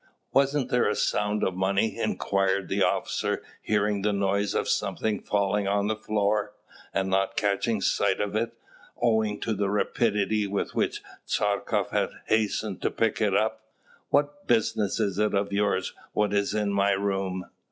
[0.33, 5.67] "Wasn't there a sound of money?" inquired the officer, hearing the noise of something falling
[5.67, 6.53] on the floor,
[6.91, 8.57] and not catching sight of it,
[8.99, 13.61] owing to the rapidity with which Tchartkoff had hastened to pick it up.
[14.09, 17.45] "What business is it of yours what is in my room?"